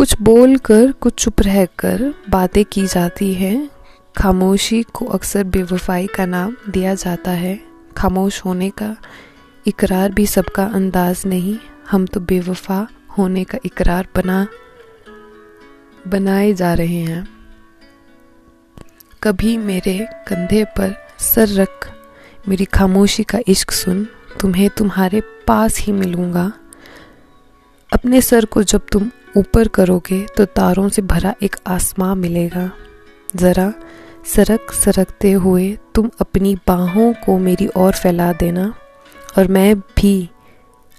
[0.00, 3.70] कुछ बोल कर कुछ चुप रह कर बातें की जाती हैं।
[4.16, 7.60] खामोशी को अक्सर बेवफाई का नाम दिया जाता है।
[7.96, 8.96] खामोश होने का
[9.66, 11.58] इकरार भी सबका अंदाज नहीं।
[11.90, 12.88] हम तो बेवफा
[13.18, 14.46] होने का इकरार बना,
[16.08, 17.28] बनाए जा रहे हैं।
[19.22, 19.98] कभी मेरे
[20.28, 21.90] कंधे पर सर रख,
[22.48, 24.06] मेरी खामोशी का इश्क सुन,
[24.40, 26.52] तुम्हें तुम्हारे पास ही मिलूँगा।
[27.92, 32.70] अपने सर को जब तुम ऊपर करोगे तो तारों से भरा एक आसमां मिलेगा।
[33.36, 33.72] ज़रा
[34.26, 38.72] सरक सरकते हुए तुम अपनी बाहों को मेरी ओर फैला देना
[39.38, 40.28] और मैं भी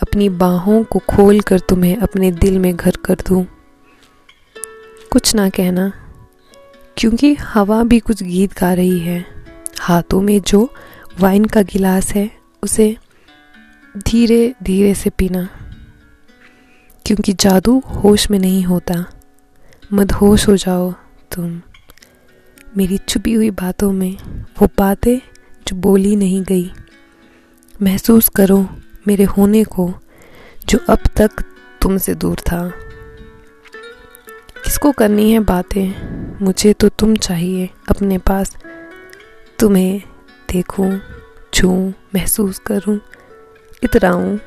[0.00, 3.44] अपनी बाहों को खोल कर तुम्हें अपने दिल में घर कर दूँ।
[5.12, 5.92] कुछ ना कहना,
[6.96, 9.24] क्योंकि हवा भी कुछ गीत गा रही है।
[9.80, 10.68] हाथों में जो
[11.20, 12.30] वाइन का गिलास है,
[12.62, 12.96] उसे
[13.94, 15.48] धीरे धीरे से पीना।
[17.06, 19.06] क्योंकि जादू होश में नहीं होता।
[19.92, 20.92] मदहोश हो जाओ
[21.32, 21.62] तुम।
[22.76, 24.16] मेरी छुपी हुई बातों में
[24.58, 25.18] वो बातें
[25.68, 26.72] जो बोली नहीं गई।
[27.82, 28.68] महसूस करो
[29.08, 29.94] मेरे होने को,
[30.68, 31.30] जो अब तक
[31.82, 32.68] तुमसे दूर था।
[34.64, 36.14] किसको करनी है बातें?
[36.44, 38.56] मुझे तो तुम चाहिए। अपने पास
[39.58, 40.02] तुम्हें
[40.52, 41.00] देखूँ,
[41.54, 43.00] छूं, महसूस करूँ,
[43.82, 44.38] इतराऊं।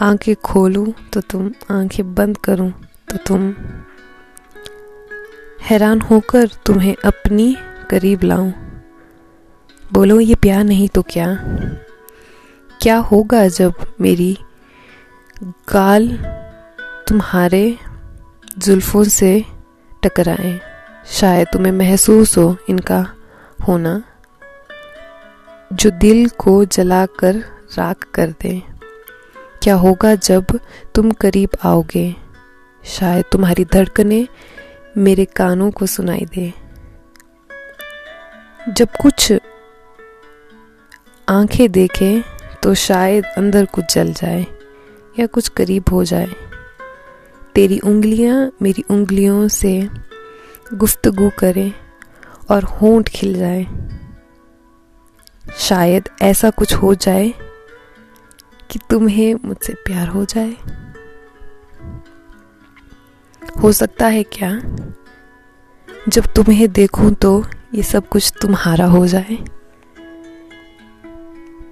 [0.00, 2.72] आँखें खोलूं तो तुम आँखें बंद करूँ
[3.08, 3.54] तो तुम
[5.60, 7.56] हैरान होकर तुम्हें अपनी
[7.90, 8.52] करीब लाऊं।
[9.92, 11.38] बोलो, ये प्यार नहीं तो क्या?
[12.80, 14.38] क्या होगा जब मेरी
[15.44, 16.08] गाल
[17.08, 17.78] तुम्हारे
[18.58, 19.44] जुल्फों से
[20.02, 20.60] टकराए?
[21.06, 23.14] शायद तुम्हें महसूस हो इनका
[23.68, 24.02] होना।
[25.72, 27.34] जो दिल को जलाकर
[27.78, 28.69] राख कर दे।
[29.62, 30.46] क्या होगा जब
[30.94, 32.16] तुम करीब आओगे?
[32.84, 34.28] शायद तुम्हारी धड़कने
[34.96, 36.52] मेरे कानों को सुनाई दे।
[38.68, 39.32] जब कुछ
[41.28, 42.22] आँखें देखें
[42.62, 44.46] तो शायद अंदर कुछ जल जाए
[45.18, 46.28] या कुछ करीब हो जाए।
[47.54, 49.88] तेरी उंगलियाँ मेरी उंगलियों से
[50.74, 51.72] गुफ्तगु करें
[52.50, 53.66] और होंठ खिल जाए।
[55.58, 57.32] शायद ऐसा कुछ हो जाए
[58.70, 60.56] कि तुम्हें मुझसे प्यार हो जाए।
[63.62, 64.60] हो सकता है क्या?
[66.08, 67.44] जब तुम्हें देखूँ तो
[67.74, 69.44] ये सब कुछ तुम्हारा हो जाए।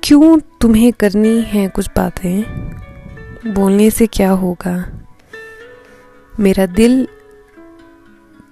[0.02, 2.42] क्यों तुम्हें करनी है कुछ बातें?
[3.54, 5.00] बोलने से क्या होगा?
[6.40, 7.08] मेरा दिल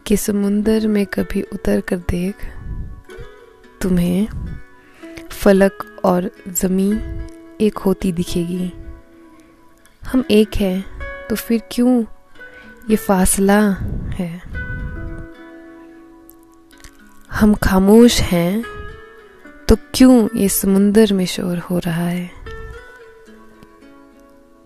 [0.06, 2.34] के समुंदर में कभी उतर कर देख।
[3.80, 4.28] तुम्हें
[5.30, 7.26] फलक और ज़मीन
[7.60, 8.72] एक होती दिखेगी।
[10.04, 10.84] हम एक हैं
[11.30, 12.04] तो फिर क्यों
[12.90, 13.60] ये फासला
[14.14, 14.42] है?
[17.30, 18.64] हम खामोश हैं
[19.68, 22.45] तो क्यों ये समुंदर में शोर हो रहा है?